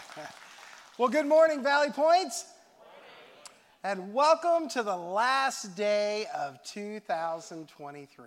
[0.98, 2.32] well, good morning, Valley Point.
[3.84, 8.26] And welcome to the last day of 2023.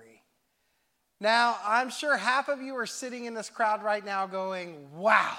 [1.21, 5.37] Now, I'm sure half of you are sitting in this crowd right now going, wow,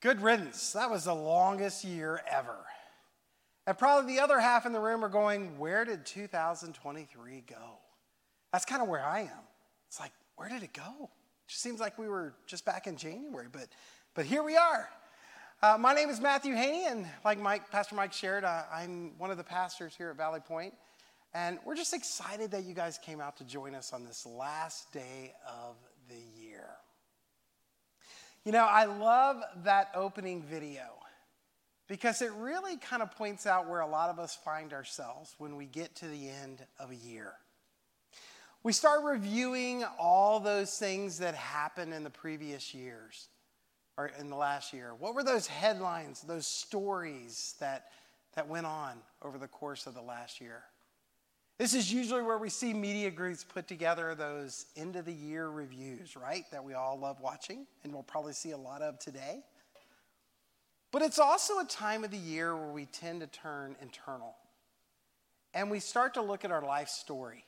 [0.00, 0.72] good riddance.
[0.72, 2.58] That was the longest year ever.
[3.66, 7.78] And probably the other half in the room are going, where did 2023 go?
[8.52, 9.44] That's kind of where I am.
[9.88, 10.82] It's like, where did it go?
[11.00, 13.68] It just seems like we were just back in January, but,
[14.14, 14.88] but here we are.
[15.60, 19.32] Uh, my name is Matthew Haney, and like Mike, Pastor Mike shared, uh, I'm one
[19.32, 20.72] of the pastors here at Valley Point,
[21.34, 24.92] and we're just excited that you guys came out to join us on this last
[24.92, 25.74] day of
[26.08, 26.68] the year.
[28.44, 30.84] You know, I love that opening video
[31.88, 35.56] because it really kind of points out where a lot of us find ourselves when
[35.56, 37.32] we get to the end of a year.
[38.62, 43.26] We start reviewing all those things that happened in the previous years
[43.98, 44.92] or in the last year.
[44.96, 47.88] What were those headlines, those stories that,
[48.34, 50.62] that went on over the course of the last year?
[51.58, 55.48] This is usually where we see media groups put together those end of the year
[55.48, 56.44] reviews, right?
[56.52, 59.40] That we all love watching and we'll probably see a lot of today.
[60.92, 64.36] But it's also a time of the year where we tend to turn internal
[65.52, 67.44] and we start to look at our life story.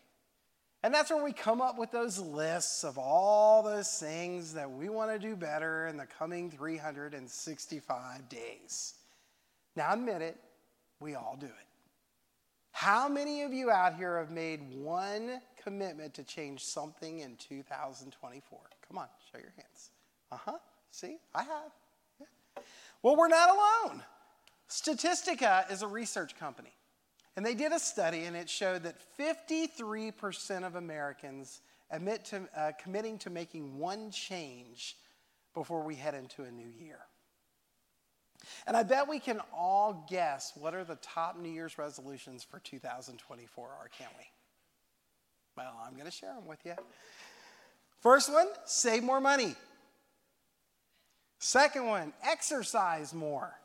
[0.83, 4.89] And that's where we come up with those lists of all those things that we
[4.89, 8.95] want to do better in the coming 365 days.
[9.77, 10.39] Now, admit it,
[10.99, 11.53] we all do it.
[12.73, 18.59] How many of you out here have made one commitment to change something in 2024?
[18.89, 19.91] Come on, show your hands.
[20.33, 20.59] Uh huh.
[20.91, 21.73] See, I have.
[22.19, 22.63] Yeah.
[23.03, 24.03] Well, we're not alone.
[24.69, 26.73] Statistica is a research company.
[27.41, 32.73] And they did a study, and it showed that 53% of Americans admit to uh,
[32.79, 34.99] committing to making one change
[35.55, 36.99] before we head into a new year.
[38.67, 42.59] And I bet we can all guess what are the top New Year's resolutions for
[42.59, 44.25] 2024 are, can't we?
[45.57, 46.75] Well, I'm going to share them with you.
[48.03, 49.55] First one, save more money.
[51.39, 53.59] Second one, exercise more.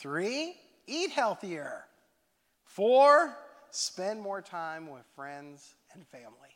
[0.00, 0.56] Three,
[0.88, 1.84] eat healthier.
[2.68, 3.36] Four,
[3.70, 6.54] spend more time with friends and family.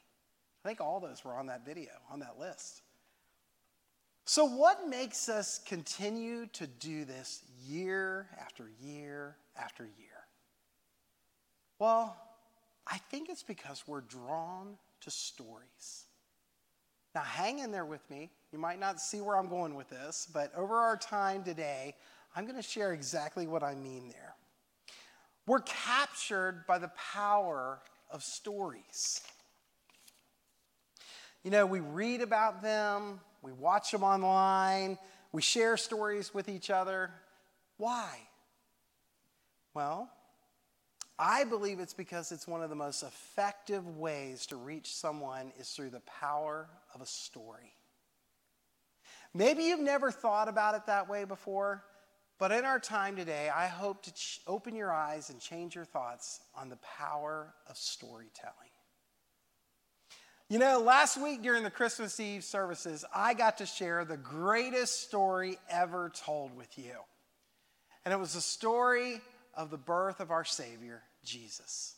[0.64, 2.82] I think all those were on that video, on that list.
[4.24, 10.26] So, what makes us continue to do this year after year after year?
[11.80, 12.16] Well,
[12.86, 16.04] I think it's because we're drawn to stories.
[17.14, 18.30] Now, hang in there with me.
[18.52, 21.96] You might not see where I'm going with this, but over our time today,
[22.36, 24.31] I'm going to share exactly what I mean there.
[25.46, 27.80] We're captured by the power
[28.10, 29.20] of stories.
[31.42, 34.98] You know, we read about them, we watch them online,
[35.32, 37.10] we share stories with each other.
[37.78, 38.16] Why?
[39.74, 40.10] Well,
[41.18, 45.70] I believe it's because it's one of the most effective ways to reach someone is
[45.70, 47.74] through the power of a story.
[49.34, 51.84] Maybe you've never thought about it that way before,
[52.42, 55.84] but in our time today, I hope to ch- open your eyes and change your
[55.84, 58.56] thoughts on the power of storytelling.
[60.48, 65.04] You know, last week during the Christmas Eve services, I got to share the greatest
[65.04, 66.96] story ever told with you.
[68.04, 69.20] And it was the story
[69.54, 71.94] of the birth of our Savior, Jesus.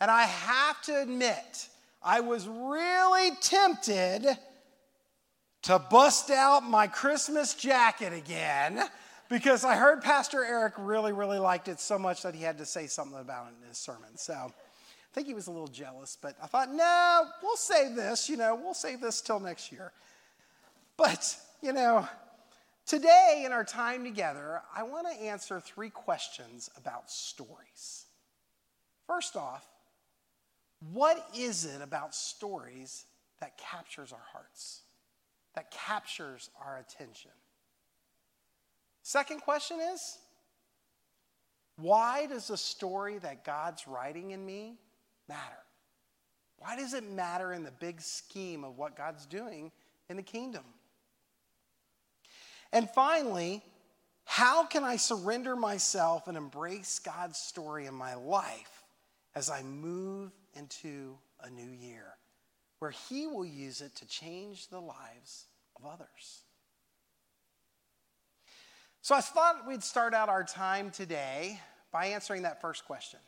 [0.00, 1.68] And I have to admit,
[2.02, 4.28] I was really tempted
[5.64, 8.88] to bust out my Christmas jacket again
[9.28, 12.66] because I heard Pastor Eric really, really liked it so much that he had to
[12.66, 14.16] say something about it in his sermon.
[14.16, 18.28] So I think he was a little jealous, but I thought, no, we'll save this,
[18.28, 19.92] you know, we'll save this till next year.
[20.96, 22.08] But, you know,
[22.86, 28.06] today in our time together, I want to answer three questions about stories.
[29.06, 29.66] First off,
[30.92, 33.06] what is it about stories
[33.40, 34.82] that captures our hearts,
[35.54, 37.30] that captures our attention?
[39.06, 40.18] Second question is
[41.76, 44.80] why does the story that God's writing in me
[45.28, 45.62] matter?
[46.58, 49.70] Why does it matter in the big scheme of what God's doing
[50.08, 50.64] in the kingdom?
[52.72, 53.62] And finally,
[54.24, 58.82] how can I surrender myself and embrace God's story in my life
[59.36, 62.16] as I move into a new year
[62.80, 66.45] where He will use it to change the lives of others?
[69.06, 71.60] So I thought we'd start out our time today
[71.92, 73.20] by answering that first question.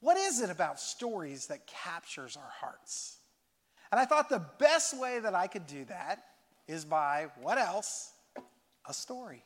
[0.00, 3.18] What is it about stories that captures our hearts?
[3.92, 6.24] And I thought the best way that I could do that
[6.66, 8.12] is by what else?
[8.88, 9.44] A story.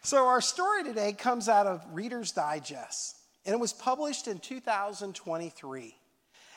[0.00, 5.94] So, our story today comes out of Reader's Digest, and it was published in 2023.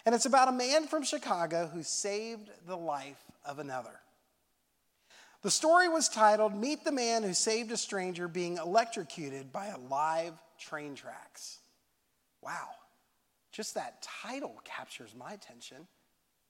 [0.08, 4.00] And it's about a man from Chicago who saved the life of another.
[5.46, 9.78] The story was titled Meet the Man Who Saved a Stranger Being Electrocuted by a
[9.78, 11.60] Live Train Tracks.
[12.42, 12.70] Wow,
[13.52, 15.86] just that title captures my attention.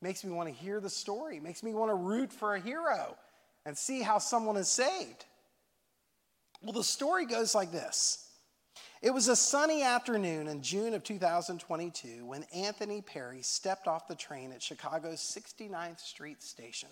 [0.01, 3.17] Makes me want to hear the story, makes me want to root for a hero
[3.65, 5.25] and see how someone is saved.
[6.63, 8.29] Well, the story goes like this
[9.01, 14.15] It was a sunny afternoon in June of 2022 when Anthony Perry stepped off the
[14.15, 16.87] train at Chicago's 69th Street station.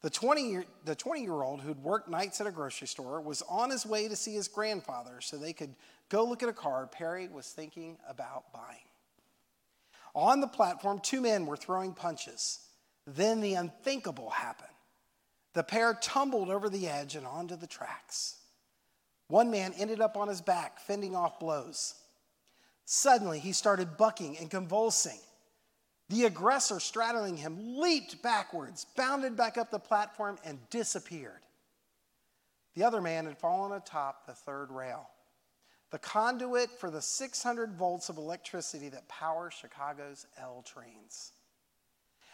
[0.00, 3.42] The 20 year, the 20 year old who'd worked nights at a grocery store was
[3.48, 5.74] on his way to see his grandfather so they could
[6.08, 8.78] go look at a car Perry was thinking about buying.
[10.14, 12.60] On the platform, two men were throwing punches.
[13.06, 14.68] Then the unthinkable happened.
[15.54, 18.36] The pair tumbled over the edge and onto the tracks.
[19.28, 21.94] One man ended up on his back, fending off blows.
[22.84, 25.18] Suddenly, he started bucking and convulsing.
[26.08, 31.42] The aggressor straddling him leaped backwards, bounded back up the platform, and disappeared.
[32.74, 35.10] The other man had fallen atop the third rail,
[35.90, 41.32] the conduit for the 600 volts of electricity that power Chicago's L trains.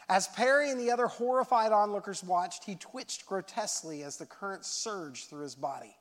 [0.08, 5.30] As Perry and the other horrified onlookers watched, he twitched grotesquely as the current surged
[5.30, 5.96] through his body,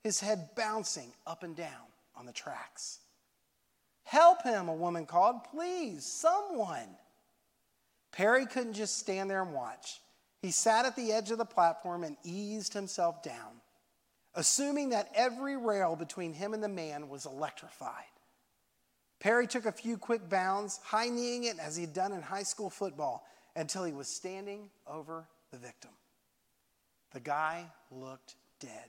[0.00, 3.00] his head bouncing up and down on the tracks.
[4.04, 5.44] Help him, a woman called.
[5.44, 6.96] Please, someone.
[8.12, 10.00] Perry couldn't just stand there and watch.
[10.40, 13.60] He sat at the edge of the platform and eased himself down,
[14.34, 18.04] assuming that every rail between him and the man was electrified.
[19.20, 22.68] Perry took a few quick bounds, high kneeing it as he'd done in high school
[22.68, 23.24] football,
[23.54, 25.92] until he was standing over the victim.
[27.12, 28.88] The guy looked dead,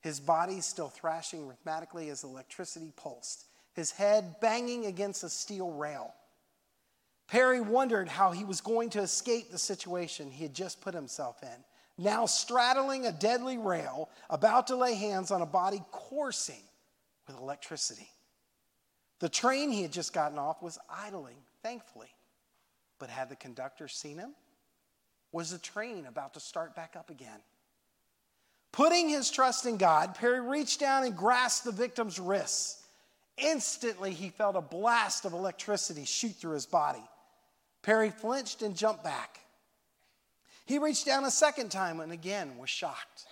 [0.00, 6.12] his body still thrashing rhythmically as electricity pulsed, his head banging against a steel rail.
[7.28, 11.42] Perry wondered how he was going to escape the situation he had just put himself
[11.42, 11.64] in.
[11.98, 16.62] Now straddling a deadly rail, about to lay hands on a body coursing
[17.26, 18.08] with electricity.
[19.18, 22.14] The train he had just gotten off was idling, thankfully.
[22.98, 24.34] But had the conductor seen him?
[25.32, 27.40] Was the train about to start back up again?
[28.72, 32.82] Putting his trust in God, Perry reached down and grasped the victim's wrists.
[33.38, 37.02] Instantly, he felt a blast of electricity shoot through his body.
[37.86, 39.38] Perry flinched and jumped back.
[40.64, 43.26] He reached down a second time and again was shocked.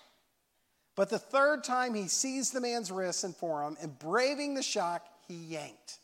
[0.94, 5.04] But the third time he seized the man's wrists and forearm, and braving the shock,
[5.26, 5.98] he yanked.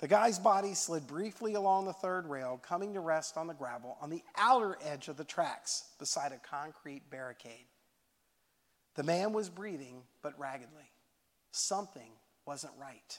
[0.00, 3.96] The guy's body slid briefly along the third rail, coming to rest on the gravel
[4.02, 7.64] on the outer edge of the tracks beside a concrete barricade.
[8.96, 10.90] The man was breathing, but raggedly.
[11.52, 12.12] Something
[12.44, 13.18] wasn't right.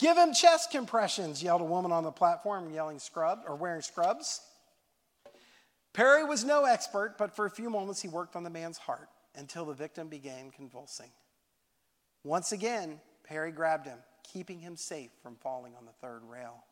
[0.00, 4.40] Give him chest compressions, yelled a woman on the platform, yelling scrub or wearing scrubs.
[5.92, 9.10] Perry was no expert, but for a few moments he worked on the man's heart
[9.36, 11.10] until the victim began convulsing.
[12.24, 13.98] Once again, Perry grabbed him,
[14.32, 16.64] keeping him safe from falling on the third rail.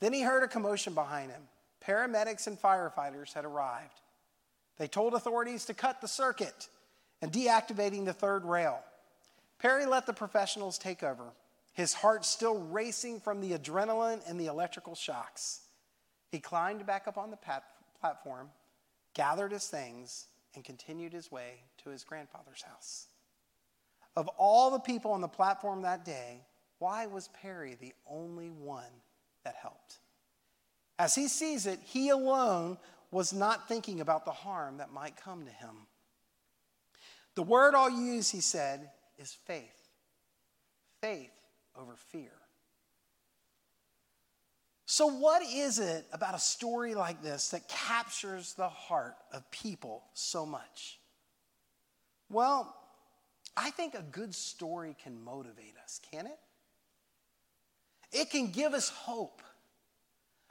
[0.00, 1.42] Then he heard a commotion behind him.
[1.86, 4.00] Paramedics and firefighters had arrived.
[4.78, 6.68] They told authorities to cut the circuit
[7.20, 8.80] and deactivating the third rail.
[9.58, 11.32] Perry let the professionals take over,
[11.78, 15.60] his heart still racing from the adrenaline and the electrical shocks.
[16.32, 17.62] He climbed back up on the pat-
[18.00, 18.48] platform,
[19.14, 23.06] gathered his things, and continued his way to his grandfather's house.
[24.16, 26.40] Of all the people on the platform that day,
[26.80, 28.82] why was Perry the only one
[29.44, 30.00] that helped?
[30.98, 32.76] As he sees it, he alone
[33.12, 35.86] was not thinking about the harm that might come to him.
[37.36, 39.90] The word I'll use, he said, is faith.
[41.00, 41.30] Faith
[41.78, 42.32] over fear.
[44.86, 50.04] So, what is it about a story like this that captures the heart of people
[50.14, 50.98] so much?
[52.30, 52.74] Well,
[53.56, 56.38] I think a good story can motivate us, can it?
[58.12, 59.42] It can give us hope.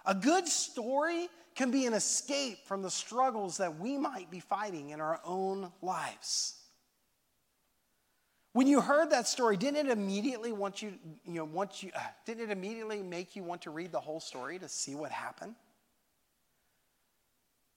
[0.05, 4.91] A good story can be an escape from the struggles that we might be fighting
[4.91, 6.57] in our own lives.
[8.58, 10.96] When you heard that story, didn't it immediately want you,
[11.28, 14.20] you know, want you, uh, didn't it immediately make you want to read the whole
[14.20, 15.54] story to see what happened?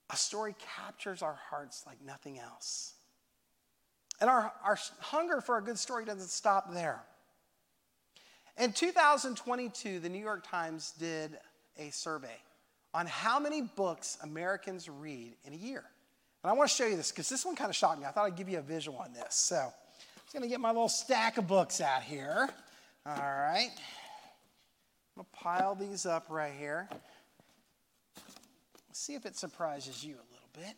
[0.09, 2.93] A story captures our hearts like nothing else.
[4.19, 7.03] And our, our hunger for a good story doesn't stop there.
[8.57, 11.37] In 2022, the New York Times did
[11.77, 12.39] a survey
[12.91, 15.83] on how many books Americans read in a year.
[16.43, 18.07] And I want to show you this because this one kind of shocked me.
[18.07, 19.35] I thought I'd give you a visual on this.
[19.35, 19.71] So
[20.31, 22.47] just going to get my little stack of books out here.
[23.05, 23.69] All right.
[25.17, 26.87] I'm going to pile these up right here.
[28.93, 30.77] See if it surprises you a little bit.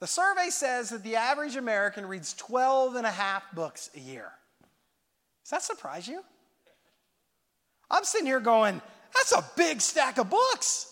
[0.00, 4.32] The survey says that the average American reads 12 and a half books a year.
[5.44, 6.24] Does that surprise you?
[7.88, 8.82] I'm sitting here going,
[9.14, 10.91] that's a big stack of books.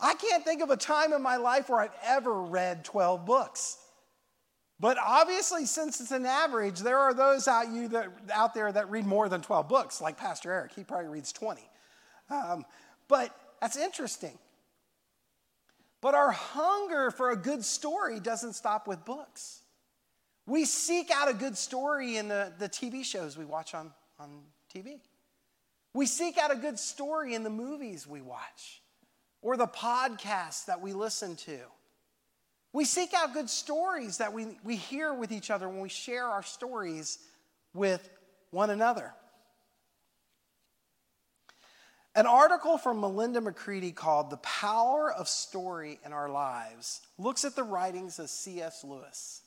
[0.00, 3.78] I can't think of a time in my life where I've ever read 12 books.
[4.78, 8.90] But obviously, since it's an average, there are those out, you that, out there that
[8.90, 10.72] read more than 12 books, like Pastor Eric.
[10.74, 11.62] He probably reads 20.
[12.28, 12.64] Um,
[13.08, 14.38] but that's interesting.
[16.02, 19.62] But our hunger for a good story doesn't stop with books.
[20.46, 24.42] We seek out a good story in the, the TV shows we watch on, on
[24.72, 25.00] TV.
[25.94, 28.82] We seek out a good story in the movies we watch
[29.46, 31.56] or the podcasts that we listen to.
[32.72, 36.26] We seek out good stories that we, we hear with each other when we share
[36.26, 37.20] our stories
[37.72, 38.08] with
[38.50, 39.14] one another.
[42.16, 47.54] An article from Melinda McCready called The Power of Story in Our Lives looks at
[47.54, 48.82] the writings of C.S.
[48.82, 49.42] Lewis.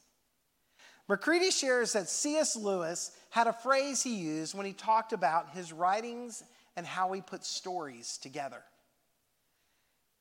[1.09, 2.55] McCready shares that C.S.
[2.55, 6.41] Lewis had a phrase he used when he talked about his writings
[6.77, 8.63] and how he put stories together.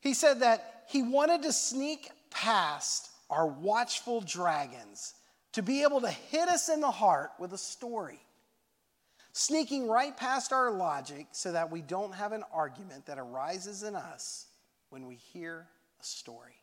[0.01, 5.15] He said that he wanted to sneak past our watchful dragons
[5.53, 8.21] to be able to hit us in the heart with a story
[9.39, 13.95] sneaking right past our logic so that we don't have an argument that arises in
[13.95, 14.47] us
[14.91, 15.69] when we hear
[16.01, 16.57] a story.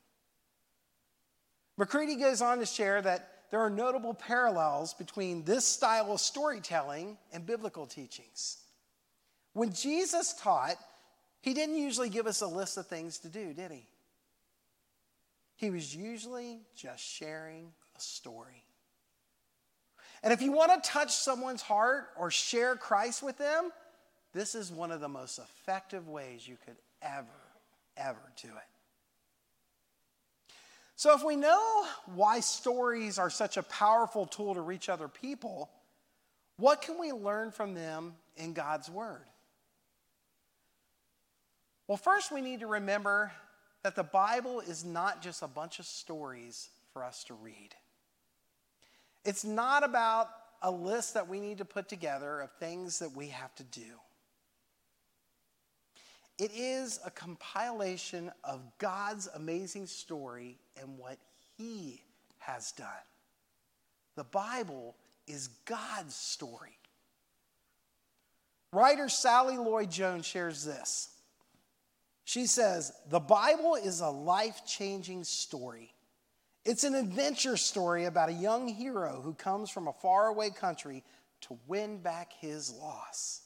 [1.78, 7.18] McCready goes on to share that there are notable parallels between this style of storytelling
[7.32, 8.58] and biblical teachings.
[9.54, 10.76] When Jesus taught,
[11.46, 13.86] he didn't usually give us a list of things to do, did he?
[15.58, 18.64] He was usually just sharing a story.
[20.24, 23.70] And if you want to touch someone's heart or share Christ with them,
[24.34, 27.28] this is one of the most effective ways you could ever,
[27.96, 30.54] ever do it.
[30.96, 35.70] So, if we know why stories are such a powerful tool to reach other people,
[36.58, 39.26] what can we learn from them in God's Word?
[41.88, 43.32] Well, first, we need to remember
[43.84, 47.76] that the Bible is not just a bunch of stories for us to read.
[49.24, 50.30] It's not about
[50.62, 54.00] a list that we need to put together of things that we have to do.
[56.38, 61.18] It is a compilation of God's amazing story and what
[61.58, 62.02] He
[62.40, 62.88] has done.
[64.16, 64.96] The Bible
[65.28, 66.78] is God's story.
[68.72, 71.15] Writer Sally Lloyd Jones shares this.
[72.26, 75.94] She says, The Bible is a life changing story.
[76.66, 81.04] It's an adventure story about a young hero who comes from a faraway country
[81.42, 83.44] to win back his loss.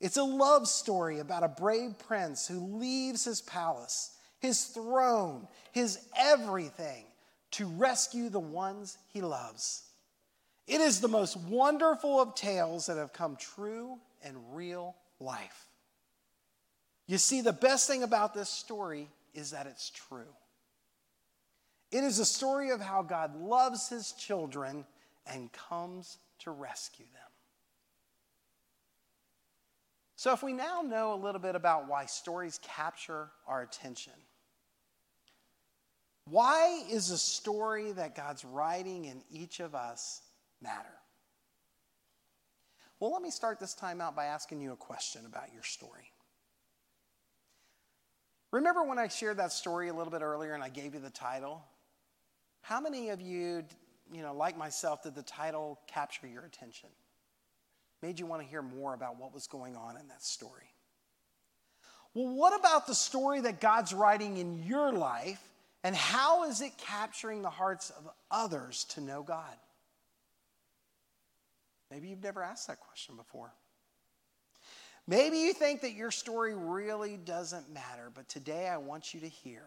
[0.00, 4.10] It's a love story about a brave prince who leaves his palace,
[4.40, 7.04] his throne, his everything
[7.52, 9.84] to rescue the ones he loves.
[10.66, 15.68] It is the most wonderful of tales that have come true in real life.
[17.06, 20.32] You see, the best thing about this story is that it's true.
[21.90, 24.84] It is a story of how God loves his children
[25.26, 27.22] and comes to rescue them.
[30.16, 34.14] So, if we now know a little bit about why stories capture our attention,
[36.24, 40.22] why is a story that God's writing in each of us
[40.62, 40.88] matter?
[42.98, 46.13] Well, let me start this time out by asking you a question about your story.
[48.54, 51.10] Remember when I shared that story a little bit earlier and I gave you the
[51.10, 51.64] title?
[52.60, 53.64] How many of you,
[54.12, 56.88] you know, like myself, did the title capture your attention?
[58.00, 60.70] Made you want to hear more about what was going on in that story?
[62.14, 65.42] Well, what about the story that God's writing in your life,
[65.82, 69.56] and how is it capturing the hearts of others to know God?
[71.90, 73.52] Maybe you've never asked that question before.
[75.06, 79.28] Maybe you think that your story really doesn't matter, but today I want you to
[79.28, 79.64] hear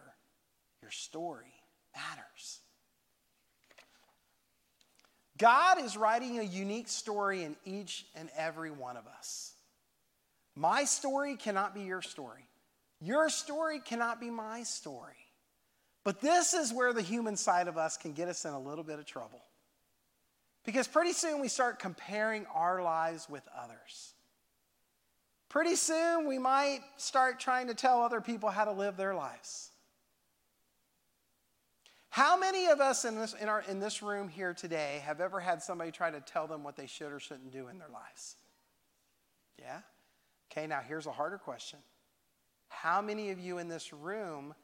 [0.82, 1.54] your story
[1.94, 2.60] matters.
[5.36, 9.52] God is writing a unique story in each and every one of us.
[10.56, 12.48] My story cannot be your story.
[13.00, 15.14] Your story cannot be my story.
[16.02, 18.82] But this is where the human side of us can get us in a little
[18.82, 19.44] bit of trouble.
[20.64, 24.14] Because pretty soon we start comparing our lives with others.
[25.48, 29.70] Pretty soon we might start trying to tell other people how to live their lives.
[32.10, 35.40] How many of us in this, in, our, in this room here today have ever
[35.40, 38.36] had somebody try to tell them what they should or shouldn't do in their lives?
[39.58, 39.80] Yeah?
[40.50, 41.78] Okay, now here's a harder question.
[42.68, 44.54] How many of you in this room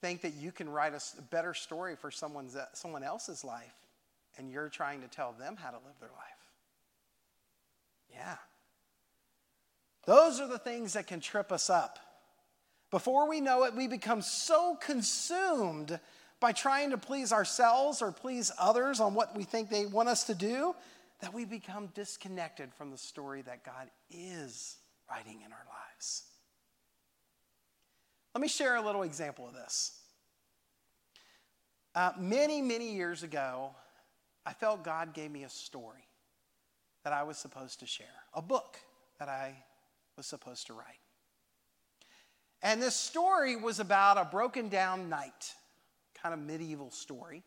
[0.00, 3.74] think that you can write a better story for someone's, someone else's life
[4.36, 6.34] and you're trying to tell them how to live their life?
[8.12, 8.36] Yeah.
[10.06, 11.98] Those are the things that can trip us up.
[12.90, 15.98] Before we know it, we become so consumed
[16.40, 20.24] by trying to please ourselves or please others on what we think they want us
[20.24, 20.74] to do
[21.20, 24.76] that we become disconnected from the story that God is
[25.10, 26.24] writing in our lives.
[28.34, 30.00] Let me share a little example of this.
[31.94, 33.70] Uh, many, many years ago,
[34.44, 36.06] I felt God gave me a story
[37.04, 38.76] that I was supposed to share, a book
[39.18, 39.54] that I
[40.16, 41.00] was supposed to write.
[42.62, 45.54] And this story was about a broken down knight,
[46.20, 47.42] kind of medieval story.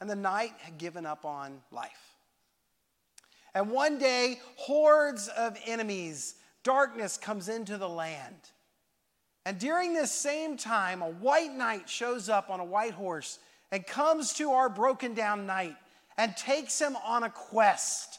[0.00, 2.14] And the knight had given up on life.
[3.54, 8.36] And one day, hordes of enemies, darkness comes into the land.
[9.46, 13.38] And during this same time, a white knight shows up on a white horse
[13.72, 15.76] and comes to our broken down knight
[16.18, 18.18] and takes him on a quest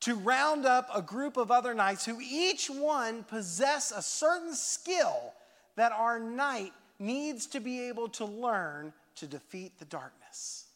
[0.00, 5.32] to round up a group of other knights who each one possess a certain skill
[5.76, 10.66] that our knight needs to be able to learn to defeat the darkness.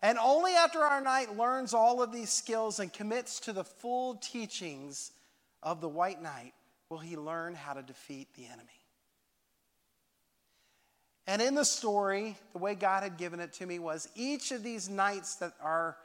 [0.00, 4.14] And only after our knight learns all of these skills and commits to the full
[4.16, 5.12] teachings
[5.62, 6.54] of the white knight
[6.88, 8.68] will he learn how to defeat the enemy.
[11.26, 14.62] And in the story, the way God had given it to me was each of
[14.62, 15.96] these knights that are,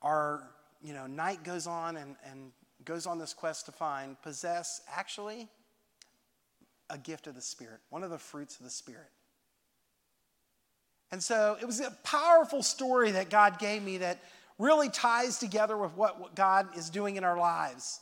[0.00, 0.42] are
[0.82, 2.52] you know, knight goes on and, and
[2.84, 5.48] goes on this quest to find possess actually
[6.88, 9.10] a gift of the Spirit, one of the fruits of the Spirit.
[11.12, 14.18] And so it was a powerful story that God gave me that
[14.58, 18.00] really ties together with what, what God is doing in our lives.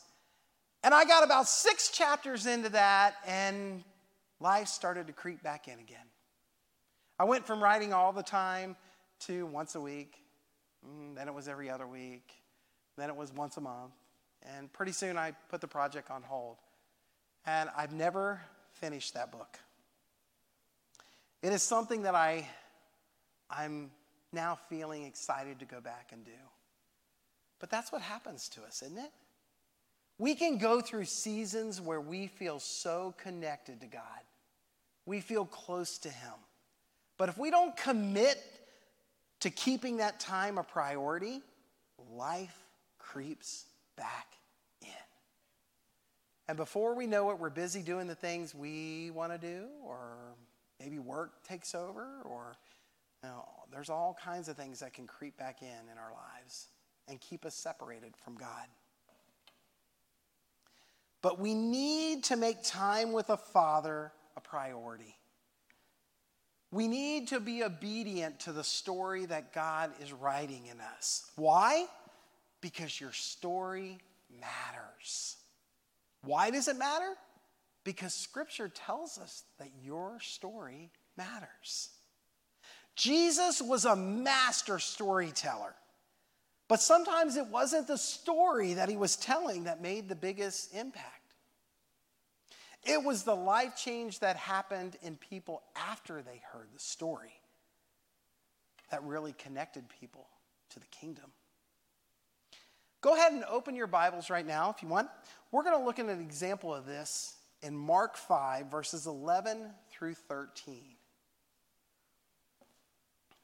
[0.83, 3.83] And I got about six chapters into that, and
[4.41, 6.07] life started to creep back in again.
[7.19, 8.77] I went from writing all the time
[9.21, 10.15] to once a week,
[10.87, 12.31] mm, then it was every other week,
[12.99, 13.93] then it was once a month.
[14.43, 16.57] And pretty soon I put the project on hold.
[17.47, 18.41] And I've never
[18.73, 19.59] finished that book.
[21.43, 22.49] It is something that I,
[23.51, 23.91] I'm
[24.33, 26.31] now feeling excited to go back and do.
[27.61, 29.11] But that's what happens to us, isn't it?
[30.19, 34.03] We can go through seasons where we feel so connected to God,
[35.07, 36.35] we feel close to Him.
[37.17, 38.43] But if we don't commit
[39.41, 41.41] to keeping that time a priority,
[42.13, 42.68] life
[43.13, 43.67] creeps
[43.97, 44.35] back
[44.83, 44.89] in.
[46.49, 50.17] And before we know it, we're busy doing the things we want to do, or
[50.81, 52.57] maybe work takes over, or
[53.23, 56.69] you know, there's all kinds of things that can creep back in in our lives
[57.09, 58.67] and keep us separated from God.
[61.21, 65.17] But we need to make time with a father a priority.
[66.71, 71.31] We need to be obedient to the story that God is writing in us.
[71.35, 71.87] Why?
[72.61, 73.99] Because your story
[74.41, 75.37] matters.
[76.25, 77.15] Why does it matter?
[77.85, 81.91] Because scripture tells us that your story matters.
[82.97, 85.75] Jesus was a master storyteller.
[86.67, 91.35] But sometimes it wasn't the story that he was telling that made the biggest impact.
[92.85, 97.41] It was the life change that happened in people after they heard the story
[98.91, 100.27] that really connected people
[100.71, 101.33] to the kingdom.
[103.01, 105.09] Go ahead and open your Bibles right now if you want.
[105.53, 110.15] We're going to look at an example of this in Mark 5, verses 11 through
[110.15, 110.83] 13.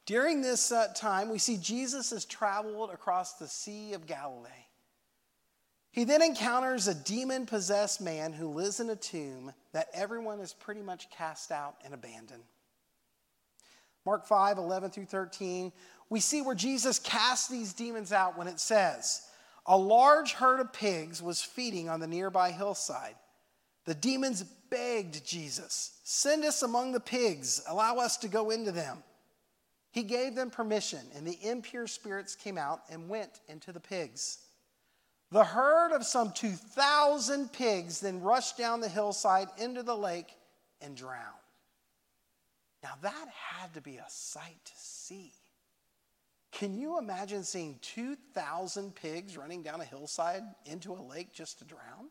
[0.05, 4.49] During this uh, time, we see Jesus has traveled across the Sea of Galilee.
[5.91, 10.53] He then encounters a demon possessed man who lives in a tomb that everyone is
[10.53, 12.43] pretty much cast out and abandoned.
[14.05, 15.71] Mark 5, 11 through 13,
[16.09, 19.21] we see where Jesus casts these demons out when it says,
[19.65, 23.15] a large herd of pigs was feeding on the nearby hillside.
[23.85, 29.03] The demons begged Jesus, Send us among the pigs, allow us to go into them.
[29.91, 34.39] He gave them permission, and the impure spirits came out and went into the pigs.
[35.31, 40.33] The herd of some 2,000 pigs then rushed down the hillside into the lake
[40.81, 41.21] and drowned.
[42.83, 45.31] Now, that had to be a sight to see.
[46.55, 51.65] Can you imagine seeing 2,000 pigs running down a hillside into a lake just to
[51.65, 52.09] drown?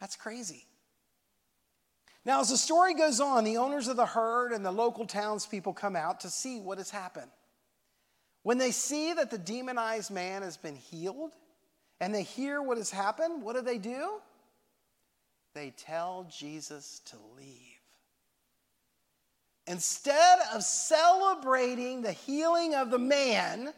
[0.00, 0.64] That's crazy.
[2.24, 5.72] Now, as the story goes on, the owners of the herd and the local townspeople
[5.72, 7.32] come out to see what has happened.
[8.44, 11.32] When they see that the demonized man has been healed
[12.00, 14.20] and they hear what has happened, what do they do?
[15.52, 17.67] They tell Jesus to leave.
[19.68, 23.72] Instead of celebrating the healing of the man,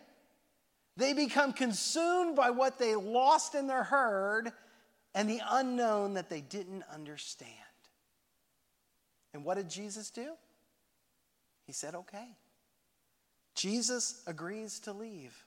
[0.96, 4.53] they become consumed by what they lost in their herd
[5.16, 7.50] and the unknown that they didn't understand.
[9.35, 10.35] And what did Jesus do?
[11.66, 12.29] He said, okay.
[13.57, 15.44] Jesus agrees to leave.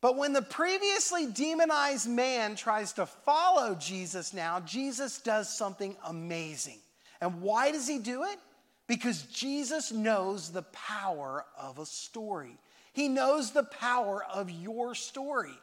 [0.00, 6.78] But when the previously demonized man tries to follow Jesus now, Jesus does something amazing.
[7.20, 8.38] And why does he do it?
[8.88, 12.58] Because Jesus knows the power of a story.
[12.94, 15.54] He knows the power of your story.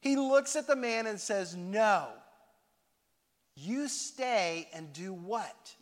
[0.00, 2.08] He looks at the man and says, No,
[3.54, 5.74] you stay and do what?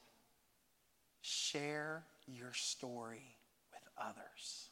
[1.22, 3.36] Share your story
[3.72, 4.68] with others.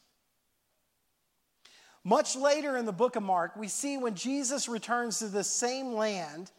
[2.03, 5.93] Much later in the book of Mark, we see when Jesus returns to the same
[5.93, 6.51] land,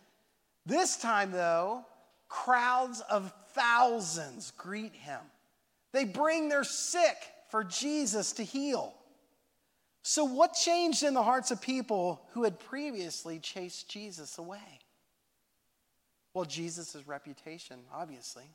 [0.67, 1.85] this time, though,
[2.29, 5.21] crowds of thousands greet him.
[5.95, 7.17] They bring their sick
[7.51, 8.93] for Jesus to heal.
[10.03, 14.81] So, what changed in the hearts of people who had previously chased Jesus away?
[16.35, 18.51] Well, Jesus' reputation, obviously.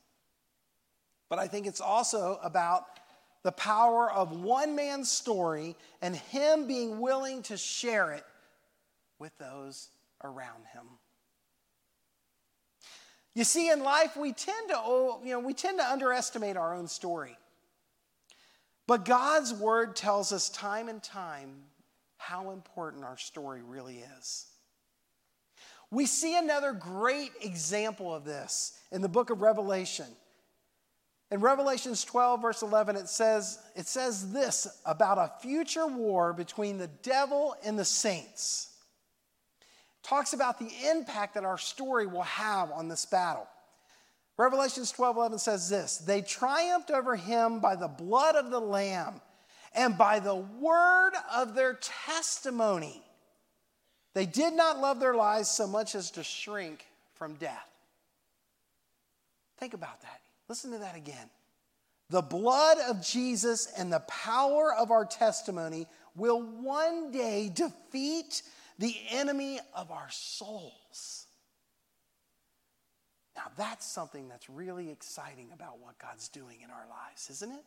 [1.29, 2.83] But I think it's also about
[3.43, 8.25] the power of one man's story and him being willing to share it
[9.17, 9.87] with those
[10.25, 10.83] around him.
[13.35, 16.87] You see, in life, we tend to, you know, we tend to underestimate our own
[16.87, 17.37] story.
[18.87, 21.51] But God's word tells us time and time
[22.17, 24.47] how important our story really is.
[25.91, 30.05] We see another great example of this in the book of Revelation.
[31.31, 36.77] In Revelations 12, verse 11, it says, it says this about a future war between
[36.77, 38.68] the devil and the saints.
[40.09, 43.47] Talks about the impact that our story will have on this battle.
[44.37, 49.21] Revelations 12, 11 says this They triumphed over him by the blood of the Lamb
[49.75, 51.75] and by the word of their
[52.07, 53.03] testimony.
[54.15, 57.69] They did not love their lives so much as to shrink from death.
[59.59, 60.21] Think about that.
[60.47, 61.29] Listen to that again.
[62.09, 68.41] The blood of Jesus and the power of our testimony will one day defeat
[68.79, 71.27] the enemy of our souls.
[73.35, 77.63] Now, that's something that's really exciting about what God's doing in our lives, isn't it?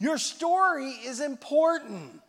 [0.00, 2.20] Your story is important.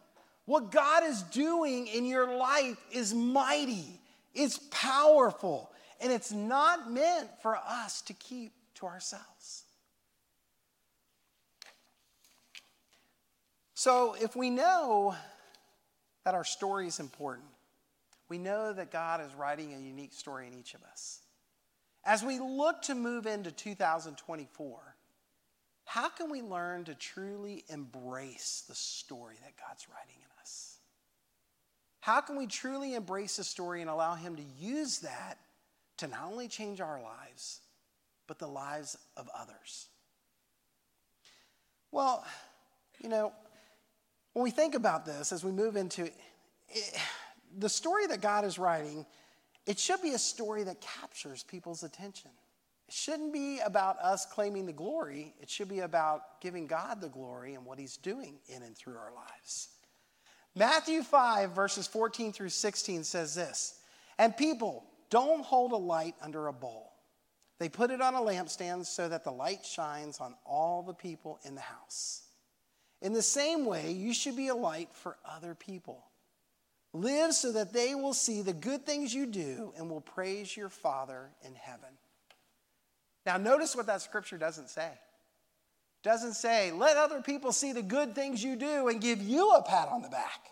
[0.45, 3.99] What God is doing in your life is mighty,
[4.33, 9.63] it's powerful, and it's not meant for us to keep to ourselves.
[13.73, 15.15] So, if we know
[16.23, 17.47] that our story is important,
[18.29, 21.19] we know that God is writing a unique story in each of us.
[22.03, 24.79] As we look to move into 2024,
[25.85, 30.77] how can we learn to truly embrace the story that God's writing in us?
[31.99, 35.37] How can we truly embrace the story and allow Him to use that
[35.97, 37.59] to not only change our lives,
[38.27, 39.87] but the lives of others?
[41.91, 42.25] Well,
[43.03, 43.33] you know,
[44.33, 46.13] when we think about this as we move into it,
[47.57, 49.05] the story that God is writing,
[49.65, 52.31] it should be a story that captures people's attention.
[52.87, 57.09] It shouldn't be about us claiming the glory, it should be about giving God the
[57.09, 59.69] glory and what He's doing in and through our lives.
[60.55, 63.79] Matthew 5, verses 14 through 16 says this
[64.17, 66.91] And people, don't hold a light under a bowl.
[67.59, 71.39] They put it on a lampstand so that the light shines on all the people
[71.43, 72.23] in the house.
[73.01, 76.03] In the same way, you should be a light for other people.
[76.93, 80.69] Live so that they will see the good things you do and will praise your
[80.69, 81.89] Father in heaven.
[83.25, 84.87] Now, notice what that scripture doesn't say.
[84.87, 89.51] It doesn't say, let other people see the good things you do and give you
[89.51, 90.51] a pat on the back.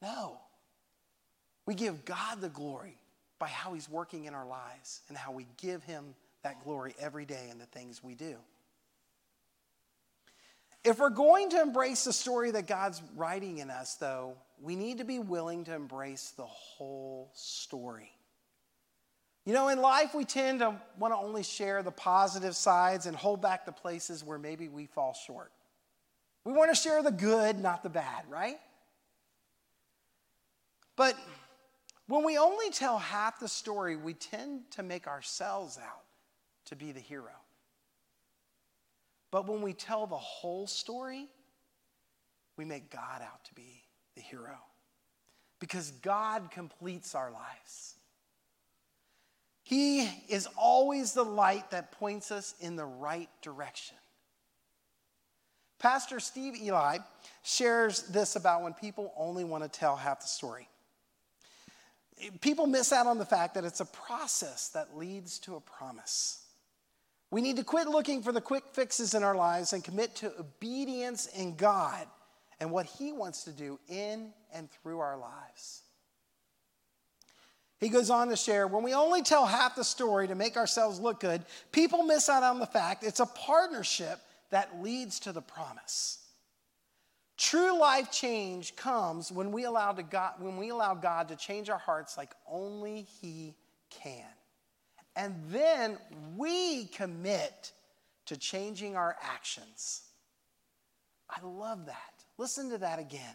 [0.00, 0.38] No.
[1.66, 2.96] We give God the glory
[3.38, 7.24] by how He's working in our lives and how we give Him that glory every
[7.24, 8.36] day in the things we do.
[10.84, 14.98] If we're going to embrace the story that God's writing in us, though, we need
[14.98, 18.12] to be willing to embrace the whole story.
[19.44, 23.16] You know, in life, we tend to want to only share the positive sides and
[23.16, 25.50] hold back the places where maybe we fall short.
[26.44, 28.58] We want to share the good, not the bad, right?
[30.96, 31.16] But
[32.08, 36.04] When we only tell half the story, we tend to make ourselves out
[36.64, 37.34] to be the hero.
[39.30, 41.28] But when we tell the whole story,
[42.56, 43.82] we make God out to be
[44.14, 44.58] the hero.
[45.60, 47.94] Because God completes our lives.
[49.62, 53.96] He is always the light that points us in the right direction.
[55.78, 56.98] Pastor Steve Eli
[57.42, 60.68] shares this about when people only want to tell half the story.
[62.40, 66.40] People miss out on the fact that it's a process that leads to a promise.
[67.30, 70.32] We need to quit looking for the quick fixes in our lives and commit to
[70.40, 72.06] obedience in God
[72.60, 75.82] and what He wants to do in and through our lives.
[77.80, 80.98] He goes on to share when we only tell half the story to make ourselves
[80.98, 84.18] look good, people miss out on the fact it's a partnership
[84.50, 86.18] that leads to the promise.
[87.36, 91.78] True life change comes when we allow, God, when we allow God to change our
[91.78, 93.54] hearts like only He
[93.90, 94.24] can.
[95.18, 95.98] And then
[96.36, 97.72] we commit
[98.26, 100.02] to changing our actions.
[101.28, 102.24] I love that.
[102.38, 103.34] Listen to that again.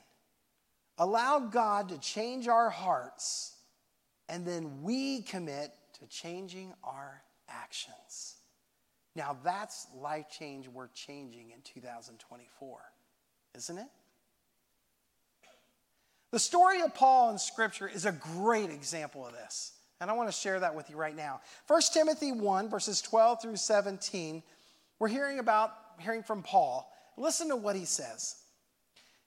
[0.98, 3.58] Allow God to change our hearts,
[4.30, 8.36] and then we commit to changing our actions.
[9.14, 12.80] Now, that's life change worth changing in 2024,
[13.56, 13.88] isn't it?
[16.32, 19.74] The story of Paul in Scripture is a great example of this.
[20.04, 21.42] And I want to share that with you right now.
[21.68, 24.44] 1 Timothy 1, verses 12 through 17,
[25.00, 26.92] we're hearing about, hearing from Paul.
[27.18, 28.36] Listen to what he says.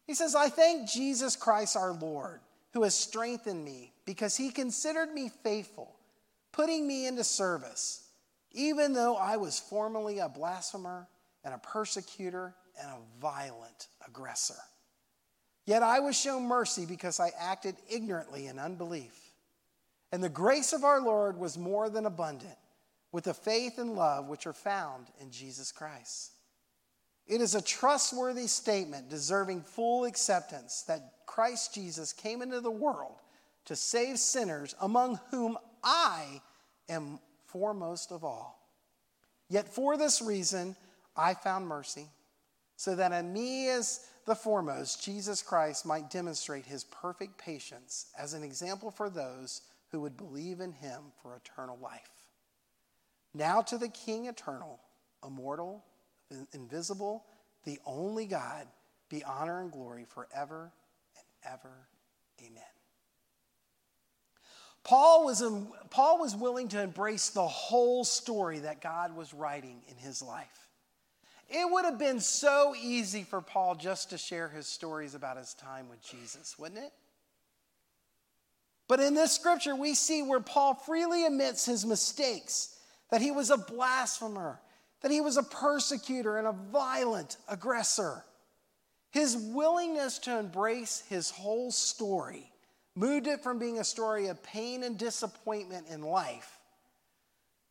[0.06, 2.40] He says, I thank Jesus Christ our Lord,
[2.72, 5.96] who has strengthened me, because he considered me faithful,
[6.52, 8.06] putting me into service
[8.56, 11.06] even though I was formerly a blasphemer
[11.44, 14.56] and a persecutor and a violent aggressor.
[15.66, 19.25] Yet I was shown mercy because I acted ignorantly in unbelief.
[20.12, 22.56] And the grace of our Lord was more than abundant
[23.12, 26.32] with the faith and love which are found in Jesus Christ.
[27.26, 33.16] It is a trustworthy statement deserving full acceptance that Christ Jesus came into the world
[33.64, 36.40] to save sinners, among whom I
[36.88, 38.60] am foremost of all.
[39.48, 40.76] Yet for this reason,
[41.16, 42.06] I found mercy,
[42.76, 48.34] so that in me as the foremost, Jesus Christ might demonstrate his perfect patience as
[48.34, 49.62] an example for those
[49.96, 52.10] who would believe in him for eternal life.
[53.32, 54.78] Now to the King eternal,
[55.26, 55.86] immortal,
[56.52, 57.24] invisible,
[57.64, 58.66] the only God,
[59.08, 60.70] be honor and glory forever
[61.16, 61.88] and ever.
[62.44, 62.62] Amen.
[64.84, 65.42] Paul was,
[65.88, 70.68] Paul was willing to embrace the whole story that God was writing in his life.
[71.48, 75.54] It would have been so easy for Paul just to share his stories about his
[75.54, 76.92] time with Jesus, wouldn't it?
[78.88, 82.76] But in this scripture, we see where Paul freely admits his mistakes
[83.10, 84.60] that he was a blasphemer,
[85.00, 88.24] that he was a persecutor and a violent aggressor.
[89.10, 92.52] His willingness to embrace his whole story
[92.94, 96.58] moved it from being a story of pain and disappointment in life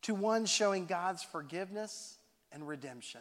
[0.02, 2.18] to one showing God's forgiveness
[2.52, 3.20] and redemption.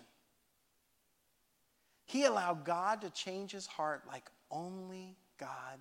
[2.06, 5.80] He allowed God to change his heart like only God.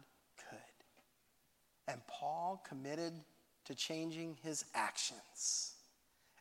[1.87, 3.13] And Paul committed
[3.67, 5.73] to changing his actions.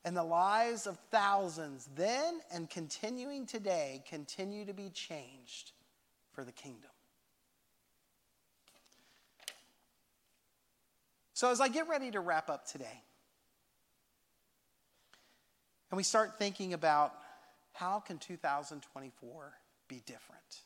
[0.06, 5.72] And the lives of thousands then and continuing today continue to be changed
[6.34, 6.90] for the kingdom.
[11.34, 13.04] So, as I get ready to wrap up today,
[15.90, 17.14] and we start thinking about
[17.74, 19.54] how can 2024
[19.88, 20.62] be different?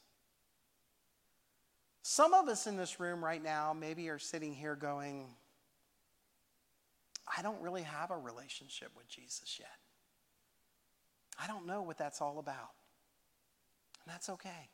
[2.09, 5.27] Some of us in this room right now maybe are sitting here going,
[7.37, 9.67] I don't really have a relationship with Jesus yet.
[11.37, 12.69] I don't know what that's all about.
[14.05, 14.69] And that's okay.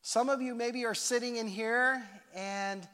[0.00, 2.00] Some of you maybe are sitting in here
[2.32, 2.86] and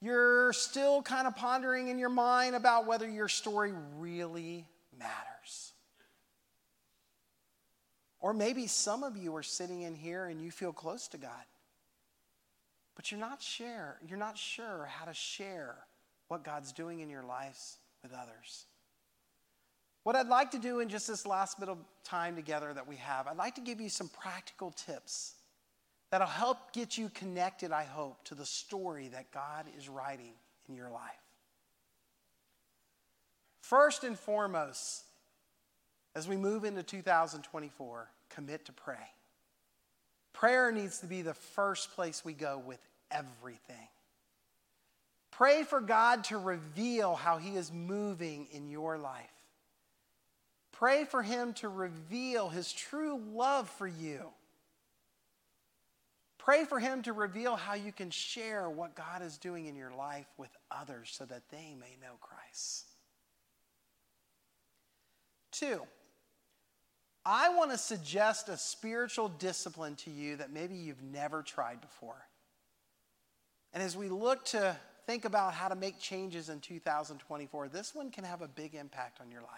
[0.00, 4.64] you're still kind of pondering in your mind about whether your story really
[4.96, 5.72] matters.
[8.20, 11.32] Or maybe some of you are sitting in here and you feel close to God,
[12.96, 15.76] but you're not share, you're not sure how to share
[16.28, 18.66] what God's doing in your lives with others.
[20.04, 22.96] What I'd like to do in just this last bit of time together that we
[22.96, 25.34] have, I'd like to give you some practical tips
[26.10, 30.34] that'll help get you connected, I hope, to the story that God is writing
[30.68, 31.10] in your life.
[33.62, 35.04] First and foremost,
[36.14, 39.13] as we move into 2024, commit to pray.
[40.34, 43.88] Prayer needs to be the first place we go with everything.
[45.30, 49.30] Pray for God to reveal how He is moving in your life.
[50.70, 54.20] Pray for Him to reveal His true love for you.
[56.36, 59.92] Pray for Him to reveal how you can share what God is doing in your
[59.92, 62.86] life with others so that they may know Christ.
[65.52, 65.80] Two,
[67.26, 72.26] I want to suggest a spiritual discipline to you that maybe you've never tried before.
[73.72, 78.10] And as we look to think about how to make changes in 2024, this one
[78.10, 79.50] can have a big impact on your life.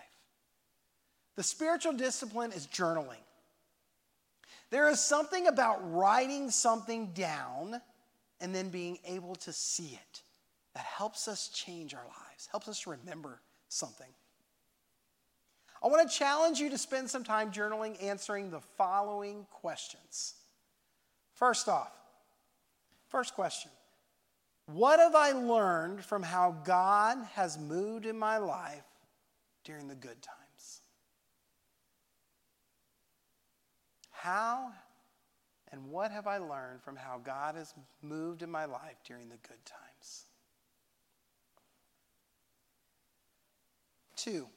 [1.34, 3.22] The spiritual discipline is journaling.
[4.70, 7.80] There is something about writing something down
[8.40, 10.22] and then being able to see it
[10.74, 14.08] that helps us change our lives, helps us remember something.
[15.82, 20.34] I want to challenge you to spend some time journaling answering the following questions.
[21.34, 21.92] First off,
[23.08, 23.70] first question
[24.66, 28.84] What have I learned from how God has moved in my life
[29.64, 30.80] during the good times?
[34.10, 34.72] How
[35.72, 39.36] and what have I learned from how God has moved in my life during the
[39.36, 40.24] good times?
[44.16, 44.48] Two,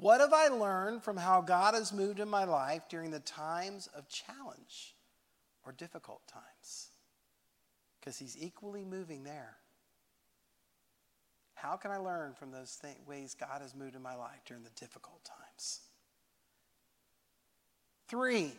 [0.00, 3.88] what have I learned from how God has moved in my life during the times
[3.88, 4.94] of challenge
[5.66, 6.90] or difficult times?
[7.98, 9.56] Because He's equally moving there.
[11.54, 14.62] How can I learn from those th- ways God has moved in my life during
[14.62, 15.80] the difficult times?
[18.06, 18.52] Three,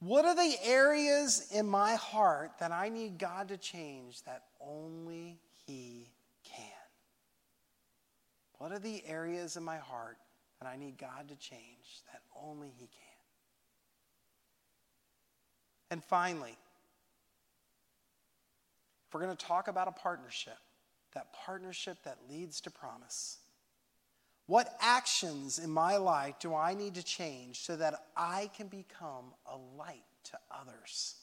[0.00, 5.38] what are the areas in my heart that I need God to change that only
[5.66, 6.08] He
[8.58, 10.18] what are the areas in my heart
[10.60, 13.08] that I need God to change that only He can?
[15.90, 16.56] And finally,
[19.06, 20.58] if we're going to talk about a partnership,
[21.14, 23.38] that partnership that leads to promise,
[24.46, 29.32] what actions in my life do I need to change so that I can become
[29.46, 31.16] a light to others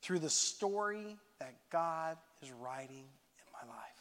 [0.00, 3.95] through the story that God is writing in my life?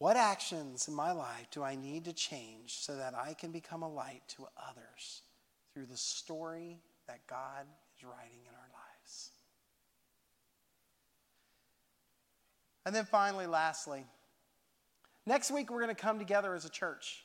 [0.00, 3.82] What actions in my life do I need to change so that I can become
[3.82, 5.20] a light to others
[5.74, 7.66] through the story that God
[7.98, 9.28] is writing in our lives?
[12.86, 14.06] And then finally, lastly,
[15.26, 17.22] next week we're going to come together as a church.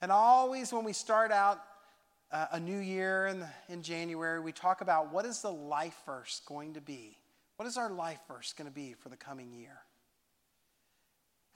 [0.00, 1.60] And always when we start out
[2.32, 6.40] uh, a new year in, in January, we talk about what is the life verse
[6.46, 7.18] going to be?
[7.56, 9.80] What is our life verse going to be for the coming year?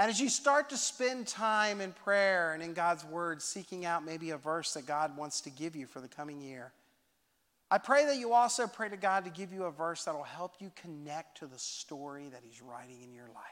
[0.00, 4.02] And as you start to spend time in prayer and in God's Word, seeking out
[4.02, 6.72] maybe a verse that God wants to give you for the coming year,
[7.70, 10.22] I pray that you also pray to God to give you a verse that will
[10.22, 13.44] help you connect to the story that He's writing in your life.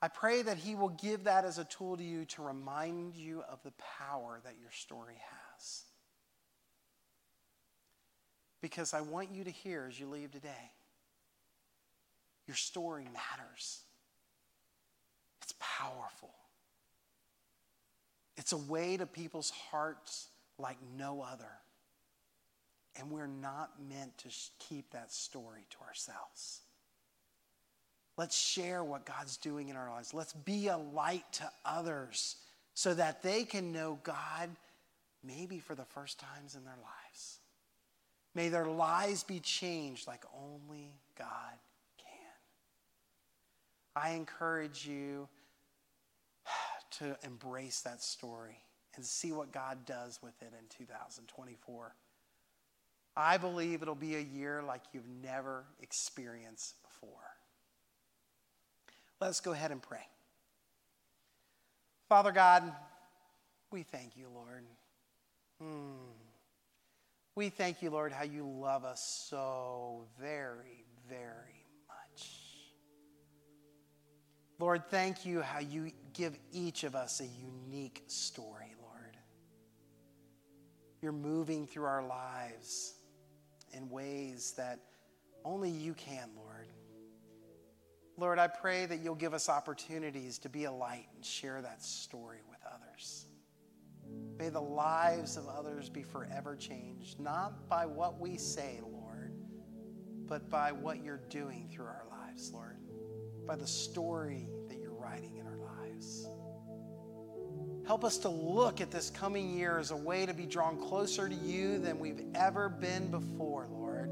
[0.00, 3.42] I pray that He will give that as a tool to you to remind you
[3.50, 5.16] of the power that your story
[5.56, 5.82] has.
[8.60, 10.70] Because I want you to hear as you leave today
[12.46, 13.80] your story matters.
[15.42, 16.34] It's powerful.
[18.36, 20.28] It's a way to people's hearts
[20.58, 21.50] like no other.
[22.98, 24.28] And we're not meant to
[24.58, 26.60] keep that story to ourselves.
[28.18, 30.12] Let's share what God's doing in our lives.
[30.12, 32.36] Let's be a light to others
[32.74, 34.50] so that they can know God
[35.24, 37.38] maybe for the first times in their lives.
[38.34, 41.26] May their lives be changed like only God
[43.94, 45.28] I encourage you
[46.98, 48.58] to embrace that story
[48.94, 51.94] and see what God does with it in 2024.
[53.16, 57.10] I believe it'll be a year like you've never experienced before.
[59.20, 60.06] Let's go ahead and pray.
[62.08, 62.64] Father God,
[63.70, 64.64] we thank you, Lord.
[65.60, 66.10] Hmm.
[67.34, 71.61] We thank you, Lord, how you love us so very, very
[74.62, 79.16] Lord, thank you how you give each of us a unique story, Lord.
[81.00, 82.94] You're moving through our lives
[83.72, 84.78] in ways that
[85.44, 86.68] only you can, Lord.
[88.16, 91.82] Lord, I pray that you'll give us opportunities to be a light and share that
[91.82, 93.26] story with others.
[94.38, 99.34] May the lives of others be forever changed, not by what we say, Lord,
[100.28, 102.76] but by what you're doing through our lives, Lord
[103.46, 106.26] by the story that you're writing in our lives.
[107.86, 111.28] Help us to look at this coming year as a way to be drawn closer
[111.28, 114.10] to you than we've ever been before, Lord.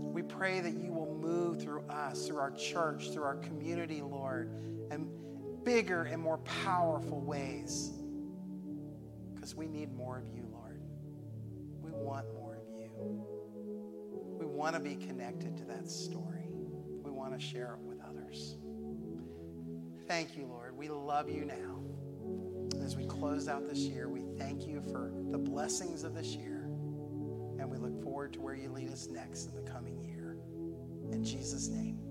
[0.00, 4.50] We pray that you will move through us, through our church, through our community, Lord,
[4.90, 5.08] in
[5.62, 7.92] bigger and more powerful ways.
[9.34, 10.80] Because we need more of you, Lord.
[11.82, 12.45] We want more
[14.56, 16.48] want to be connected to that story.
[17.02, 18.56] We want to share it with others.
[20.08, 20.76] Thank you, Lord.
[20.76, 21.82] We love you now.
[22.82, 26.62] As we close out this year, we thank you for the blessings of this year.
[27.58, 30.38] And we look forward to where you lead us next in the coming year.
[31.12, 32.05] In Jesus' name.